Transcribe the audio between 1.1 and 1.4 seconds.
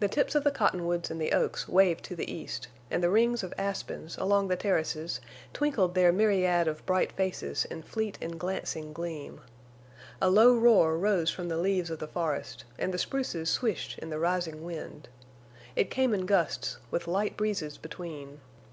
the